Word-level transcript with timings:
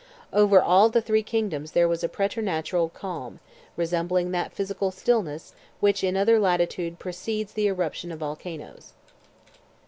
Over 0.33 0.59
all 0.59 0.89
the 0.89 0.99
three 0.99 1.21
kingdoms 1.21 1.73
there 1.73 1.87
was 1.87 2.03
a 2.03 2.09
preternatural 2.09 2.89
calm, 2.89 3.39
resembling 3.77 4.31
that 4.31 4.51
physical 4.51 4.89
stillness 4.89 5.53
which 5.79 6.03
in 6.03 6.17
other 6.17 6.39
latitude 6.39 6.97
precedes 6.97 7.53
the 7.53 7.67
eruption 7.67 8.11
of 8.11 8.17
volcanoes. 8.17 8.93